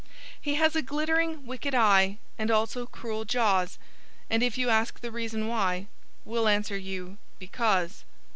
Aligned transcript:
He 0.41 0.55
has 0.55 0.75
a 0.75 0.81
glittering, 0.81 1.45
wicked 1.45 1.75
eye 1.75 2.17
And 2.35 2.49
also 2.49 2.87
cruel 2.87 3.23
jaws. 3.23 3.77
And 4.31 4.41
if 4.41 4.57
you 4.57 4.67
ask 4.69 4.99
the 4.99 5.11
reason 5.11 5.45
why, 5.47 5.85
We'll 6.25 6.47
answer 6.47 6.75
you, 6.75 7.19
_"Because!" 7.37 8.03